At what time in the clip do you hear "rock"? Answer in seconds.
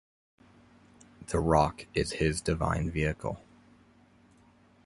1.39-1.85